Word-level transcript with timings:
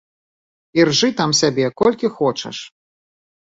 І 0.79 0.85
ржы 0.89 1.09
там 1.19 1.35
сябе 1.41 1.65
колькі 1.83 2.13
хочаш. 2.17 2.57